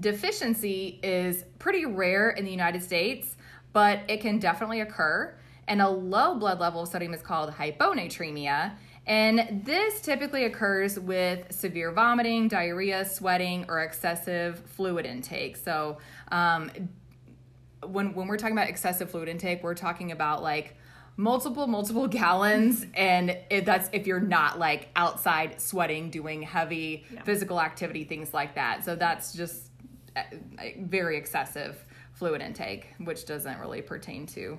deficiency 0.00 1.00
is 1.02 1.44
pretty 1.58 1.86
rare 1.86 2.30
in 2.30 2.44
the 2.44 2.50
united 2.50 2.82
states 2.82 3.36
but 3.72 4.00
it 4.08 4.20
can 4.20 4.38
definitely 4.38 4.80
occur 4.80 5.34
and 5.68 5.82
a 5.82 5.88
low 5.88 6.34
blood 6.34 6.60
level 6.60 6.82
of 6.82 6.88
sodium 6.88 7.14
is 7.14 7.22
called 7.22 7.50
hyponatremia 7.52 8.72
and 9.06 9.62
this 9.64 10.00
typically 10.00 10.44
occurs 10.44 10.98
with 10.98 11.52
severe 11.52 11.92
vomiting, 11.92 12.48
diarrhea, 12.48 13.04
sweating, 13.04 13.64
or 13.68 13.80
excessive 13.80 14.58
fluid 14.58 15.06
intake. 15.06 15.56
So, 15.56 15.98
um, 16.32 16.70
when, 17.84 18.14
when 18.14 18.26
we're 18.26 18.36
talking 18.36 18.56
about 18.56 18.68
excessive 18.68 19.10
fluid 19.10 19.28
intake, 19.28 19.62
we're 19.62 19.74
talking 19.74 20.10
about 20.10 20.42
like 20.42 20.76
multiple, 21.16 21.68
multiple 21.68 22.08
gallons. 22.08 22.84
And 22.94 23.38
if 23.48 23.64
that's 23.64 23.88
if 23.92 24.08
you're 24.08 24.18
not 24.18 24.58
like 24.58 24.88
outside 24.96 25.60
sweating, 25.60 26.10
doing 26.10 26.42
heavy 26.42 27.06
physical 27.24 27.60
activity, 27.60 28.02
things 28.02 28.34
like 28.34 28.56
that. 28.56 28.84
So, 28.84 28.96
that's 28.96 29.32
just 29.32 29.70
very 30.78 31.16
excessive 31.16 31.84
fluid 32.12 32.40
intake, 32.40 32.88
which 32.98 33.26
doesn't 33.26 33.58
really 33.58 33.82
pertain 33.82 34.26
to 34.26 34.58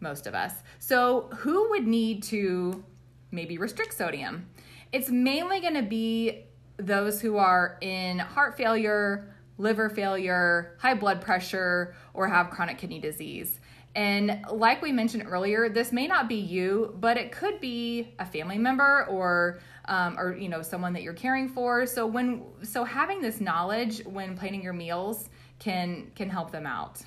most 0.00 0.26
of 0.26 0.34
us. 0.34 0.52
So, 0.78 1.28
who 1.36 1.70
would 1.70 1.86
need 1.86 2.22
to 2.24 2.84
maybe 3.30 3.58
restrict 3.58 3.94
sodium? 3.94 4.48
It's 4.92 5.10
mainly 5.10 5.60
going 5.60 5.74
to 5.74 5.82
be 5.82 6.44
those 6.76 7.20
who 7.20 7.36
are 7.36 7.78
in 7.80 8.18
heart 8.18 8.56
failure, 8.56 9.34
liver 9.58 9.88
failure, 9.88 10.76
high 10.80 10.94
blood 10.94 11.20
pressure, 11.20 11.94
or 12.12 12.28
have 12.28 12.50
chronic 12.50 12.78
kidney 12.78 12.98
disease. 12.98 13.60
And 13.94 14.44
like 14.50 14.82
we 14.82 14.90
mentioned 14.90 15.24
earlier, 15.26 15.68
this 15.68 15.92
may 15.92 16.08
not 16.08 16.28
be 16.28 16.34
you, 16.34 16.96
but 16.98 17.16
it 17.16 17.30
could 17.30 17.60
be 17.60 18.14
a 18.18 18.26
family 18.26 18.58
member 18.58 19.06
or 19.06 19.60
um, 19.86 20.18
or 20.18 20.36
you 20.36 20.48
know 20.48 20.62
someone 20.62 20.92
that 20.94 21.02
you're 21.02 21.12
caring 21.12 21.48
for. 21.48 21.86
So 21.86 22.06
when 22.06 22.42
so 22.62 22.84
having 22.84 23.20
this 23.20 23.40
knowledge 23.40 24.04
when 24.04 24.36
planning 24.36 24.62
your 24.62 24.72
meals 24.72 25.28
can 25.58 26.10
can 26.14 26.28
help 26.30 26.50
them 26.50 26.66
out. 26.66 27.02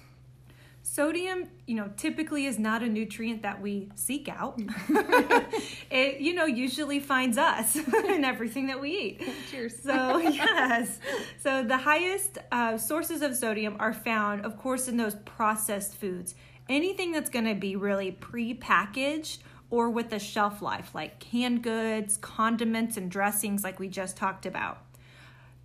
Sodium, 0.90 1.50
you 1.66 1.76
know, 1.76 1.92
typically 1.98 2.46
is 2.46 2.58
not 2.58 2.82
a 2.82 2.88
nutrient 2.88 3.42
that 3.42 3.62
we 3.62 3.90
seek 3.96 4.30
out. 4.30 4.58
it, 5.92 6.22
you 6.22 6.34
know, 6.34 6.46
usually 6.46 7.02
finds 7.02 7.38
us 7.38 7.76
in 8.10 8.24
everything 8.24 8.68
that 8.68 8.80
we 8.80 8.92
eat. 8.92 9.30
Cheers. 9.52 9.84
So, 9.84 10.18
yes. 10.20 11.00
So, 11.44 11.62
the 11.62 11.78
highest 11.78 12.38
uh, 12.54 12.78
sources 12.78 13.22
of 13.22 13.36
sodium 13.36 13.76
are 13.80 13.92
found, 13.92 14.46
of 14.46 14.58
course, 14.58 14.88
in 14.88 14.96
those 14.96 15.16
processed 15.26 15.94
foods. 15.98 16.36
Anything 16.70 17.12
that's 17.12 17.30
going 17.30 17.46
to 17.46 17.56
be 17.56 17.76
really 17.76 18.12
pre-packaged 18.12 19.44
or 19.70 19.90
with 19.90 20.14
a 20.14 20.20
shelf 20.20 20.62
life, 20.62 20.96
like 20.96 21.20
canned 21.20 21.62
goods, 21.62 22.18
condiments, 22.18 22.98
and 22.98 23.12
dressings, 23.12 23.64
like 23.64 23.80
we 23.80 23.88
just 23.88 24.16
talked 24.16 24.46
about. 24.46 24.80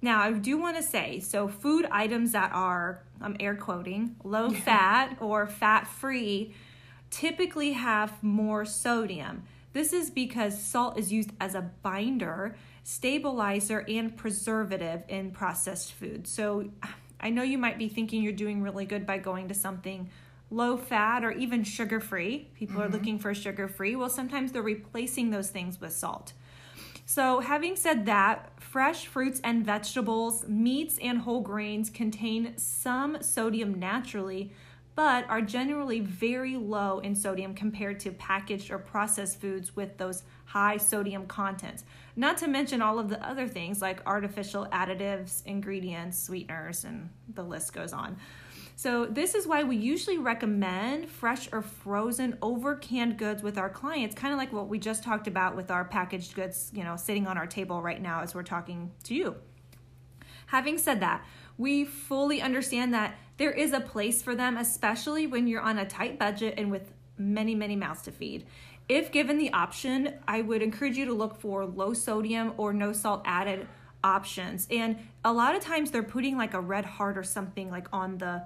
Now, 0.01 0.23
I 0.23 0.33
do 0.33 0.59
want 0.59 0.77
to 0.77 0.83
say 0.83 1.21
so 1.21 1.47
food 1.47 1.87
items 1.91 2.33
that 2.33 2.51
are, 2.53 3.03
I'm 3.21 3.37
air 3.39 3.55
quoting, 3.55 4.17
low 4.25 4.51
fat 4.67 5.17
or 5.21 5.47
fat 5.47 5.87
free 5.87 6.55
typically 7.11 7.73
have 7.73 8.23
more 8.23 8.65
sodium. 8.65 9.45
This 9.73 9.93
is 9.93 10.11
because 10.11 10.61
salt 10.61 10.99
is 10.99 11.13
used 11.13 11.31
as 11.41 11.55
a 11.55 11.71
binder, 11.83 12.57
stabilizer, 12.83 13.85
and 13.89 14.17
preservative 14.17 15.05
in 15.09 15.31
processed 15.31 15.93
food. 15.93 16.27
So 16.27 16.71
I 17.21 17.31
know 17.31 17.45
you 17.45 17.57
might 17.57 17.79
be 17.79 17.89
thinking 17.89 18.21
you're 18.25 18.33
doing 18.33 18.63
really 18.63 18.85
good 18.85 19.07
by 19.07 19.19
going 19.19 19.47
to 19.47 19.55
something 19.55 20.11
low 20.53 20.77
fat 20.77 21.25
or 21.25 21.33
even 21.33 21.65
sugar 21.65 22.01
free. 22.01 22.51
People 22.55 22.81
are 22.81 22.85
mm-hmm. 22.85 22.93
looking 22.93 23.19
for 23.19 23.35
sugar 23.35 23.69
free. 23.69 23.97
Well, 23.97 24.11
sometimes 24.11 24.53
they're 24.53 24.63
replacing 24.63 25.31
those 25.31 25.51
things 25.51 25.81
with 25.81 25.93
salt. 25.93 26.33
So, 27.05 27.41
having 27.41 27.77
said 27.77 28.07
that, 28.07 28.53
fresh 28.61 29.07
fruits 29.07 29.41
and 29.43 29.67
vegetables, 29.67 30.47
meats, 30.47 30.99
and 31.03 31.19
whole 31.19 31.41
grains 31.41 31.91
contain 31.91 32.57
some 32.57 33.23
sodium 33.23 33.79
naturally, 33.79 34.53
but 34.95 35.29
are 35.29 35.41
generally 35.41 36.01
very 36.01 36.57
low 36.57 37.01
in 37.01 37.15
sodium 37.15 37.55
compared 37.55 37.99
to 38.01 38.13
packaged 38.13 38.71
or 38.71 38.79
processed 38.79 39.41
foods 39.41 39.75
with 39.75 39.99
those 39.99 40.23
high 40.45 40.77
sodium 40.77 41.27
contents. 41.27 41.85
Not 42.15 42.37
to 42.39 42.49
mention 42.49 42.83
all 42.83 42.99
of 42.99 43.09
the 43.09 43.27
other 43.27 43.49
things 43.49 43.83
like 43.83 44.01
artificial 44.07 44.67
additives, 44.71 45.45
ingredients, 45.47 46.23
sweeteners, 46.23 46.85
and 46.85 47.09
the 47.35 47.43
list 47.43 47.73
goes 47.73 47.93
on. 47.93 48.17
So, 48.77 49.07
this 49.07 49.35
is 49.35 49.47
why 49.47 49.63
we 49.63 49.77
usually 49.77 50.19
recommend 50.19 51.09
fresh 51.09 51.49
or 51.53 51.63
frozen 51.63 52.39
over 52.43 52.75
canned 52.75 53.19
goods 53.19 53.43
with 53.43 53.59
our 53.59 53.69
clients, 53.69 54.15
kind 54.15 54.33
of 54.33 54.39
like 54.39 54.53
what 54.53 54.69
we 54.69 54.79
just 54.79 55.05
talked 55.05 55.27
about 55.27 55.57
with 55.57 55.71
our 55.71 55.85
packaged 55.85 56.35
goods, 56.35 56.71
you 56.75 56.83
know, 56.83 56.97
sitting 56.97 57.27
on 57.27 57.39
our 57.39 57.47
table 57.47 57.83
right 57.83 58.01
now 58.01 58.23
as 58.23 58.35
we're 58.35 58.43
talking 58.43 58.91
to 59.05 59.15
you. 59.15 59.37
Having 60.47 60.79
said 60.79 61.01
that, 61.01 61.25
we 61.59 61.85
fully 61.85 62.43
understand 62.43 62.93
that 62.95 63.15
there 63.37 63.53
is 63.53 63.73
a 63.73 63.81
place 63.81 64.23
for 64.23 64.35
them, 64.35 64.57
especially 64.57 65.27
when 65.27 65.47
you're 65.47 65.63
on 65.63 65.79
a 65.79 65.87
tight 65.87 66.19
budget 66.19 66.55
and 66.57 66.71
with 66.71 66.93
many, 67.17 67.55
many 67.55 67.77
mouths 67.77 68.03
to 68.03 68.13
feed. 68.13 68.47
If 68.89 69.13
given 69.13 69.39
the 69.39 69.53
option, 69.53 70.15
I 70.27 70.43
would 70.43 70.63
encourage 70.63 70.97
you 70.97 71.05
to 71.07 71.15
look 71.15 71.41
for 71.41 71.65
low 71.65 71.95
sodium 71.95 72.55
or 72.57 72.73
no 72.73 72.93
salt 72.93 73.23
added 73.25 73.67
options. 74.05 74.67
And 74.71 74.99
a 75.25 75.33
lot 75.33 75.55
of 75.55 75.63
times 75.63 75.91
they're 75.91 76.03
putting 76.03 76.37
like 76.37 76.55
a 76.55 76.61
red 76.61 76.85
heart 76.85 77.17
or 77.17 77.23
something 77.23 77.71
like 77.71 77.87
on 77.93 78.19
the 78.19 78.43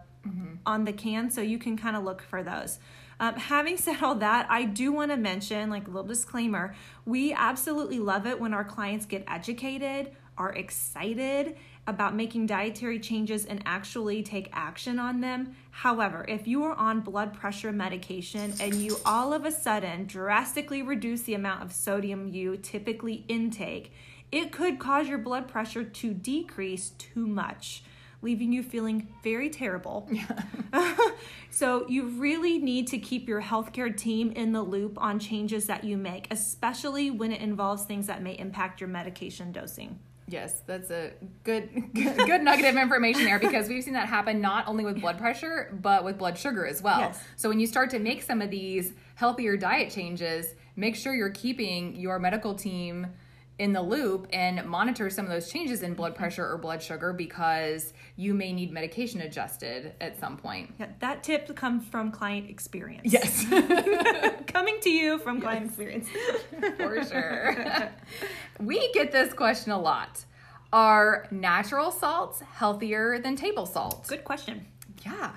on 0.66 0.84
the 0.84 0.92
can, 0.92 1.30
so 1.30 1.40
you 1.40 1.58
can 1.58 1.76
kind 1.76 1.96
of 1.96 2.04
look 2.04 2.22
for 2.22 2.42
those. 2.42 2.78
Um, 3.18 3.34
having 3.34 3.76
said 3.78 4.02
all 4.02 4.14
that, 4.16 4.46
I 4.50 4.64
do 4.64 4.92
want 4.92 5.10
to 5.10 5.16
mention, 5.16 5.70
like 5.70 5.86
a 5.86 5.90
little 5.90 6.04
disclaimer, 6.04 6.74
we 7.04 7.32
absolutely 7.32 7.98
love 7.98 8.26
it 8.26 8.40
when 8.40 8.52
our 8.52 8.64
clients 8.64 9.06
get 9.06 9.24
educated, 9.28 10.12
are 10.38 10.52
excited 10.52 11.56
about 11.86 12.14
making 12.14 12.46
dietary 12.46 12.98
changes 12.98 13.46
and 13.46 13.62
actually 13.64 14.22
take 14.22 14.50
action 14.52 14.98
on 14.98 15.20
them. 15.20 15.54
However, 15.70 16.24
if 16.28 16.46
you 16.46 16.64
are 16.64 16.74
on 16.74 17.00
blood 17.00 17.32
pressure 17.32 17.72
medication 17.72 18.52
and 18.60 18.74
you 18.74 18.98
all 19.04 19.32
of 19.32 19.44
a 19.44 19.52
sudden 19.52 20.04
drastically 20.04 20.82
reduce 20.82 21.22
the 21.22 21.34
amount 21.34 21.62
of 21.62 21.72
sodium 21.72 22.28
you 22.28 22.56
typically 22.56 23.24
intake, 23.28 23.92
it 24.32 24.50
could 24.50 24.78
cause 24.78 25.08
your 25.08 25.18
blood 25.18 25.46
pressure 25.46 25.84
to 25.84 26.12
decrease 26.12 26.90
too 26.98 27.26
much 27.26 27.84
leaving 28.26 28.52
you 28.52 28.62
feeling 28.62 29.06
very 29.22 29.48
terrible. 29.48 30.08
Yeah. 30.10 30.96
so, 31.50 31.88
you 31.88 32.08
really 32.08 32.58
need 32.58 32.88
to 32.88 32.98
keep 32.98 33.28
your 33.28 33.40
healthcare 33.40 33.96
team 33.96 34.32
in 34.32 34.52
the 34.52 34.62
loop 34.62 35.00
on 35.00 35.20
changes 35.20 35.66
that 35.68 35.84
you 35.84 35.96
make, 35.96 36.26
especially 36.32 37.10
when 37.10 37.30
it 37.30 37.40
involves 37.40 37.84
things 37.84 38.08
that 38.08 38.20
may 38.22 38.36
impact 38.36 38.80
your 38.80 38.88
medication 38.88 39.52
dosing. 39.52 40.00
Yes, 40.28 40.62
that's 40.66 40.90
a 40.90 41.12
good 41.44 41.70
good 41.94 42.42
nugget 42.42 42.64
of 42.64 42.76
information 42.76 43.24
there 43.24 43.38
because 43.38 43.68
we've 43.68 43.84
seen 43.84 43.94
that 43.94 44.08
happen 44.08 44.40
not 44.40 44.66
only 44.66 44.84
with 44.84 45.00
blood 45.00 45.18
pressure 45.18 45.72
but 45.80 46.02
with 46.02 46.18
blood 46.18 46.36
sugar 46.36 46.66
as 46.66 46.82
well. 46.82 46.98
Yes. 46.98 47.22
So 47.36 47.48
when 47.48 47.60
you 47.60 47.66
start 47.68 47.90
to 47.90 48.00
make 48.00 48.24
some 48.24 48.42
of 48.42 48.50
these 48.50 48.92
healthier 49.14 49.56
diet 49.56 49.92
changes, 49.92 50.46
make 50.74 50.96
sure 50.96 51.14
you're 51.14 51.30
keeping 51.30 51.94
your 51.94 52.18
medical 52.18 52.54
team 52.54 53.06
in 53.58 53.72
the 53.72 53.80
loop 53.80 54.26
and 54.32 54.64
monitor 54.68 55.08
some 55.08 55.24
of 55.24 55.30
those 55.30 55.50
changes 55.50 55.82
in 55.82 55.94
blood 55.94 56.14
pressure 56.14 56.46
or 56.46 56.58
blood 56.58 56.82
sugar 56.82 57.12
because 57.14 57.94
you 58.16 58.34
may 58.34 58.52
need 58.52 58.70
medication 58.70 59.22
adjusted 59.22 59.94
at 60.00 60.18
some 60.20 60.36
point. 60.36 60.74
Yeah, 60.78 60.88
that 60.98 61.22
tip 61.22 61.54
comes 61.56 61.86
from 61.88 62.10
client 62.10 62.50
experience. 62.50 63.10
Yes. 63.10 63.46
Coming 64.46 64.78
to 64.82 64.90
you 64.90 65.18
from 65.18 65.40
client 65.40 65.66
experience. 65.66 66.08
for 66.76 67.02
sure. 67.04 67.90
we 68.60 68.92
get 68.92 69.10
this 69.10 69.32
question 69.32 69.72
a 69.72 69.78
lot. 69.80 70.24
Are 70.72 71.26
natural 71.30 71.90
salts 71.90 72.40
healthier 72.40 73.18
than 73.18 73.36
table 73.36 73.64
salt? 73.64 74.06
Good 74.06 74.24
question. 74.24 74.66
Yeah. 75.04 75.30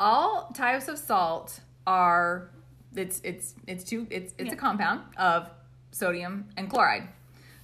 All 0.00 0.50
types 0.56 0.88
of 0.88 0.98
salt 0.98 1.60
are 1.86 2.50
it's 2.96 3.20
it's 3.22 3.54
it's 3.66 3.84
two 3.84 4.06
it's 4.10 4.34
it's 4.38 4.48
Yeah. 4.48 4.54
a 4.54 4.56
compound 4.56 5.02
of 5.16 5.50
sodium 5.92 6.48
and 6.56 6.68
chloride. 6.68 7.08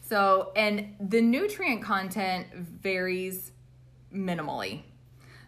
So, 0.07 0.53
and 0.55 0.95
the 1.01 1.21
nutrient 1.23 1.83
content 1.83 2.47
varies 2.55 3.53
minimally. 4.15 4.83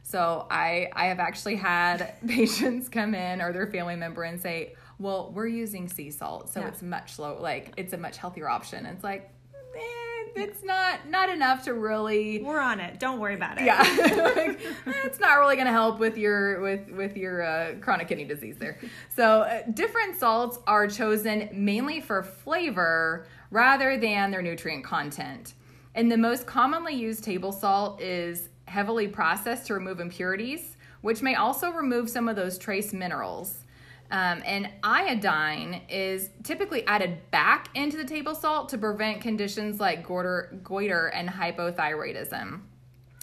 So, 0.03 0.47
I 0.51 0.89
I 0.93 1.07
have 1.07 1.19
actually 1.19 1.57
had 1.57 2.15
patients 2.27 2.89
come 2.89 3.15
in 3.15 3.43
or 3.43 3.53
their 3.53 3.67
family 3.67 3.97
member 3.97 4.23
and 4.23 4.41
say, 4.41 4.75
"Well, 4.99 5.31
we're 5.35 5.47
using 5.49 5.89
sea 5.89 6.11
salt, 6.11 6.49
so 6.49 6.61
Yeah. 6.61 6.69
it's 6.69 6.83
much 6.83 7.19
low 7.19 7.39
like 7.41 7.73
it's 7.77 7.93
a 7.93 7.99
much 7.99 8.17
healthier 8.17 8.49
option." 8.49 8.87
It's 8.87 9.05
like 9.05 9.31
eh, 9.75 9.81
it's 10.37 10.63
not 10.63 11.09
not 11.11 11.29
enough 11.29 11.65
to 11.65 11.75
really 11.75 12.41
We're 12.43 12.61
on 12.61 12.79
it. 12.81 12.99
Don't 13.01 13.19
worry 13.21 13.35
about 13.35 13.59
it. 13.61 13.65
yeah 13.65 13.83
like, 14.37 14.61
it's 15.05 15.19
not 15.21 15.35
really 15.39 15.57
going 15.57 15.67
to 15.67 15.73
help 15.73 15.99
with 15.99 16.17
your 16.17 16.61
with 16.61 16.89
with 16.91 17.17
your 17.17 17.43
uh, 17.43 17.75
chronic 17.81 18.09
kidney 18.09 18.25
disease 18.25 18.57
there 18.59 18.79
so 19.15 19.41
uh, 19.43 19.63
different 19.75 20.17
salts 20.19 20.59
are 20.67 20.87
chosen 20.89 21.49
mainly 21.53 22.01
for 22.01 22.23
flavor 22.23 23.27
rather 23.51 23.99
than 23.99 24.31
their 24.31 24.43
nutrient 24.43 24.85
content 24.85 25.55
and 25.95 26.13
the 26.13 26.17
most 26.17 26.47
commonly 26.47 26.95
used 26.95 27.25
table 27.25 27.53
salt 27.53 28.01
is 28.01 28.49
heavily 28.67 29.09
processed 29.09 29.67
to 29.67 29.75
remove 29.75 30.01
impurities 30.01 30.77
which 31.01 31.23
may 31.23 31.35
also 31.35 31.71
remove 31.71 32.11
some 32.11 32.29
of 32.29 32.37
those 32.37 32.59
trace 32.59 32.93
minerals 32.93 33.59
um, 34.11 34.43
and 34.45 34.71
iodine 34.83 35.83
is 35.89 36.31
typically 36.45 36.87
added 36.87 37.31
back 37.31 37.69
into 37.75 37.97
the 37.97 38.05
table 38.05 38.35
salt 38.35 38.69
to 38.69 38.79
prevent 38.79 39.21
conditions 39.21 39.81
like 39.81 40.07
goiter, 40.07 40.59
goiter 40.63 41.09
and 41.09 41.29
hypothyroidism. 41.29 42.61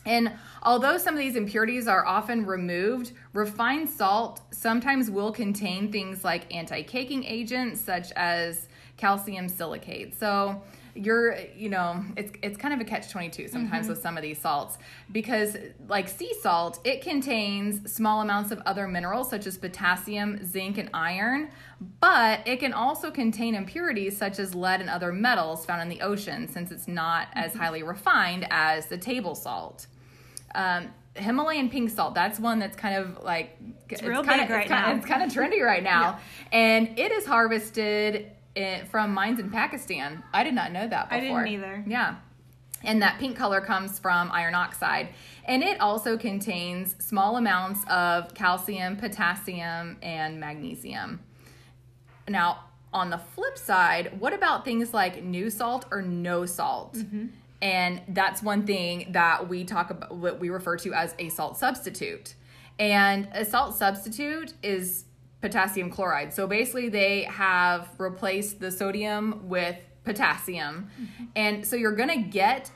And 0.06 0.34
although 0.62 0.98
some 0.98 1.14
of 1.14 1.20
these 1.20 1.38
impurities 1.38 1.88
are 1.88 2.06
often 2.06 2.46
removed, 2.46 3.14
refined 3.32 3.90
salt 3.90 4.42
sometimes 4.52 5.10
will 5.10 5.32
contain 5.32 5.92
things 5.92 6.26
like 6.26 6.54
anti 6.54 6.84
caking 6.84 7.24
agents 7.24 7.80
such 7.80 8.12
as 8.14 8.68
calcium 8.98 9.48
silicate. 9.50 10.18
So 10.18 10.62
you're, 10.96 11.36
you 11.56 11.70
know, 11.70 12.04
it's 12.16 12.32
it's 12.44 12.58
kind 12.58 12.74
of 12.74 12.80
a 12.80 12.84
catch 12.84 13.10
22 13.10 13.48
sometimes 13.48 13.88
with 13.88 14.00
some 14.00 14.16
of 14.16 14.22
these 14.22 14.38
salts 14.38 14.78
because 15.12 15.58
like 15.88 16.08
sea 16.08 16.34
salt, 16.42 16.80
it 16.84 17.02
contains 17.02 17.92
small 17.92 18.22
amounts 18.22 18.52
of 18.52 18.62
other 18.68 18.88
minerals 18.88 19.30
such 19.30 19.48
as 19.48 19.58
potassium, 19.58 20.44
zinc 20.46 20.78
and 20.78 20.92
iron, 20.94 21.50
but 22.00 22.48
it 22.48 22.60
can 22.60 22.74
also 22.74 23.10
contain 23.10 23.56
impurities 23.56 24.16
such 24.16 24.38
as 24.38 24.54
lead 24.54 24.82
and 24.82 24.90
other 24.90 25.12
metals 25.12 25.66
found 25.66 25.82
in 25.82 25.90
the 25.90 26.02
ocean 26.02 26.48
since 26.48 26.72
it's 26.72 26.88
not 26.88 27.28
as 27.34 27.56
highly 27.56 27.82
refined 27.82 28.46
as 28.52 28.86
the 28.86 28.98
table 28.98 29.34
salt 29.34 29.88
um, 30.56 30.90
Himalayan 31.16 31.70
pink 31.70 31.90
salt. 31.90 32.16
That's 32.16 32.40
one 32.40 32.60
that's 32.60 32.76
kind 32.76 32.96
of 32.96 33.24
like 33.24 33.58
it's, 33.90 34.02
real 34.02 34.24
kind 34.24 34.42
big 34.42 34.50
of, 34.50 34.56
right 34.56 34.62
it's 34.62 34.70
kind 34.70 34.88
now. 34.88 34.98
It's 34.98 35.06
kind 35.06 35.24
of 35.24 35.32
trendy 35.32 35.64
right 35.64 35.84
now, 35.96 36.20
and 36.52 36.98
it 36.98 37.12
is 37.12 37.26
harvested 37.26 38.32
in, 38.56 38.86
from 38.86 39.14
mines 39.14 39.40
in 39.40 39.50
Pakistan. 39.50 40.24
I 40.34 40.44
did 40.44 40.54
not 40.54 40.72
know 40.72 40.88
that 40.88 41.08
I 41.10 41.20
before. 41.20 41.44
didn't 41.44 41.54
either. 41.54 41.84
Yeah. 41.88 42.16
And 42.84 43.02
that 43.02 43.18
pink 43.20 43.38
color 43.38 43.62
comes 43.62 43.98
from 43.98 44.32
iron 44.32 44.56
oxide. 44.56 45.10
And 45.46 45.64
it 45.64 45.80
also 45.80 46.18
contains 46.18 46.96
small 47.00 47.38
amounts 47.38 47.82
of 47.90 48.34
calcium, 48.34 48.98
potassium, 48.98 49.98
and 50.02 50.40
magnesium. 50.40 51.22
Now, 52.28 52.66
on 52.94 53.10
the 53.10 53.18
flip 53.18 53.58
side, 53.58 54.20
what 54.20 54.34
about 54.34 54.66
things 54.66 54.94
like 54.94 55.24
Nu-Salt 55.24 55.86
or 55.92 56.02
no 56.02 56.46
salt? 56.46 56.96
Mm-hmm. 56.96 57.28
And 57.62 58.02
that's 58.10 58.44
one 58.44 58.66
thing 58.66 59.08
that 59.12 59.48
we 59.48 59.64
talk 59.64 59.90
about, 59.90 60.16
what 60.16 60.40
we 60.40 60.50
refer 60.50 60.76
to 60.78 60.94
as 60.94 61.16
a 61.18 61.30
salt 61.30 61.58
substitute. 61.58 62.36
And 62.78 63.30
a 63.34 63.46
salt 63.46 63.76
substitute 63.76 64.54
is 64.62 65.06
potassium 65.44 65.90
chloride. 65.90 66.34
So 66.34 66.48
basically, 66.48 66.88
they 66.88 67.24
have 67.24 67.90
replaced 67.98 68.62
the 68.62 68.72
sodium 68.72 69.50
with 69.50 69.76
potassium. 70.06 70.90
And 71.36 71.68
so 71.68 71.76
you're 71.76 71.98
going 71.98 72.10
to 72.10 72.30
get 72.30 72.72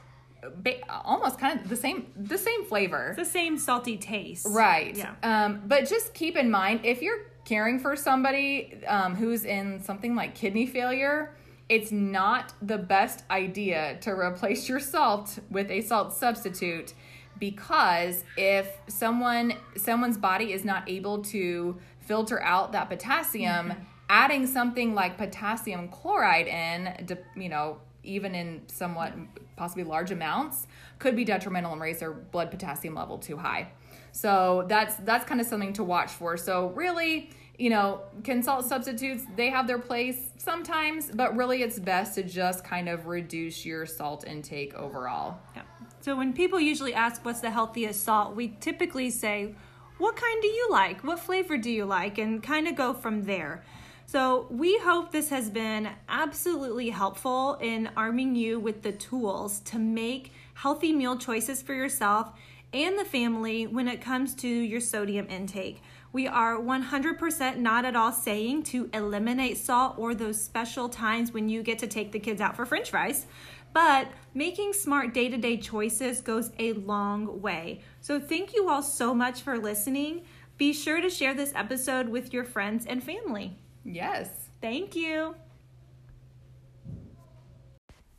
ba- 0.58 0.82
almost 1.06 1.40
kind 1.40 1.62
of 1.62 1.70
the 1.70 1.78
same 1.78 2.08
the 2.18 2.38
same 2.38 2.66
flavor. 2.66 3.16
It's 3.18 3.30
the 3.30 3.40
same 3.40 3.58
salty 3.58 3.96
taste. 3.98 4.46
Right. 4.50 4.98
Yeah. 4.98 5.16
Um, 5.24 5.62
but 5.66 5.88
just 5.88 6.14
keep 6.14 6.36
in 6.36 6.52
mind 6.52 6.82
if 6.84 7.02
you're 7.02 7.32
caring 7.46 7.80
for 7.80 7.96
somebody 7.96 8.84
um, 8.86 9.16
who's 9.16 9.46
in 9.46 9.82
something 9.82 10.14
like 10.14 10.36
kidney 10.36 10.66
failure, 10.66 11.38
it's 11.70 11.94
not 11.94 12.52
the 12.62 12.78
best 12.78 13.24
idea 13.32 13.98
to 14.02 14.12
replace 14.12 14.68
your 14.68 14.82
salt 14.82 15.40
with 15.50 15.72
a 15.72 15.80
salt 15.80 16.12
substitute 16.14 16.94
because 17.40 18.24
if 18.36 18.78
someone 18.88 19.54
someone's 19.76 20.18
body 20.18 20.54
is 20.54 20.66
not 20.66 20.90
able 20.90 21.24
to 21.24 21.78
filter 22.08 22.42
out 22.42 22.72
that 22.72 22.90
potassium, 22.90 23.70
mm-hmm. 23.70 23.84
adding 24.10 24.48
something 24.48 24.96
like 24.96 25.18
potassium 25.18 25.90
chloride 25.90 26.48
in, 26.48 27.18
you 27.36 27.50
know, 27.50 27.78
even 28.04 28.34
in 28.34 28.62
somewhat 28.68 29.14
possibly 29.58 29.84
large 29.84 30.12
amounts, 30.12 30.66
could 30.98 31.16
be 31.16 31.26
detrimental 31.26 31.74
and 31.74 31.82
raise 31.82 32.00
their 32.00 32.12
blood 32.12 32.50
potassium 32.50 32.96
level 32.96 33.18
too 33.18 33.38
high. 33.38 33.68
So 34.14 34.66
that's 34.68 34.96
that's 34.98 35.26
kind 35.26 35.42
of 35.42 35.46
something 35.46 35.74
to 35.74 35.84
watch 35.84 36.12
for. 36.12 36.38
So 36.38 36.70
really, 36.70 37.30
you 37.60 37.70
know, 37.70 38.02
can 38.24 38.42
salt 38.42 38.66
substitutes 38.66 39.24
they 39.36 39.50
have 39.50 39.68
their 39.68 39.80
place 39.80 40.32
sometimes, 40.38 41.12
but 41.14 41.36
really 41.36 41.62
it's 41.62 41.78
best 41.78 42.16
to 42.16 42.24
just 42.24 42.64
kind 42.64 42.88
of 42.88 43.08
reduce 43.08 43.66
your 43.66 43.86
salt 43.86 44.26
intake 44.26 44.74
overall. 44.74 45.38
Yeah. 45.56 45.64
So 46.02 46.16
when 46.16 46.32
people 46.32 46.60
usually 46.60 46.94
ask 46.94 47.26
what's 47.26 47.42
the 47.42 47.52
healthiest 47.52 48.04
salt, 48.04 48.36
we 48.36 48.56
typically 48.62 49.10
say, 49.10 49.56
what 49.98 50.16
kind 50.16 50.42
do 50.42 50.48
you 50.48 50.68
like? 50.70 51.04
What 51.04 51.20
flavor 51.20 51.58
do 51.58 51.70
you 51.72 51.86
like? 51.86 52.18
And 52.18 52.42
kind 52.42 52.68
of 52.68 52.76
go 52.76 52.94
from 52.94 53.24
there. 53.24 53.64
So 54.06 54.48
we 54.50 54.78
hope 54.80 55.12
this 55.12 55.30
has 55.32 55.50
been 55.50 55.90
absolutely 56.08 56.90
helpful 56.90 57.58
in 57.62 57.90
arming 57.98 58.36
you 58.36 58.60
with 58.60 58.82
the 58.82 58.94
tools 58.94 59.60
to 59.62 59.78
make 59.78 60.32
healthy 60.54 60.94
meal 60.94 61.18
choices 61.18 61.62
for 61.62 61.74
yourself 61.74 62.32
and 62.74 62.98
the 62.98 63.06
family 63.06 63.68
when 63.68 63.88
it 63.88 64.02
comes 64.02 64.34
to 64.36 64.48
your 64.48 64.80
sodium 64.80 65.28
intake. 65.30 65.82
We 66.14 66.26
are 66.28 66.58
100% 66.58 67.58
not 67.58 67.86
at 67.86 67.96
all 67.96 68.12
saying 68.12 68.64
to 68.64 68.90
eliminate 68.94 69.58
salt 69.58 69.96
or 69.98 70.16
those 70.16 70.42
special 70.42 70.90
times 70.90 71.34
when 71.34 71.50
you 71.50 71.62
get 71.62 71.80
to 71.80 71.88
take 71.88 72.12
the 72.12 72.20
kids 72.20 72.40
out 72.40 72.56
for 72.56 72.66
french 72.66 72.92
fries. 72.92 73.26
But 73.74 74.08
making 74.34 74.74
smart 74.74 75.14
day 75.14 75.30
to 75.30 75.38
day 75.38 75.58
choices 75.58 76.22
goes 76.22 76.52
a 76.58 76.74
long 76.74 77.42
way. 77.42 77.82
So, 78.02 78.20
thank 78.20 78.54
you 78.54 78.70
all 78.70 78.82
so 78.82 79.14
much 79.14 79.42
for 79.42 79.58
listening. 79.58 80.24
Be 80.58 80.74
sure 80.74 81.02
to 81.02 81.10
share 81.10 81.36
this 81.36 81.52
episode 81.56 82.10
with 82.10 82.34
your 82.34 82.44
friends 82.44 82.86
and 82.86 83.04
family. 83.04 83.56
Yes. 83.84 84.30
Thank 84.62 84.96
you. 84.96 85.36